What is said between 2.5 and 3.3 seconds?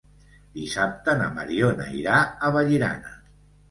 a Vallirana.